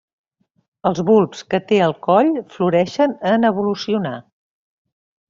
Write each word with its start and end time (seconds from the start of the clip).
Els 0.89 1.01
bulbs 1.09 1.43
que 1.53 1.59
té 1.71 1.79
al 1.87 1.93
coll 2.07 2.31
floreixen 2.55 3.13
en 3.33 3.47
evolucionar. 3.51 4.15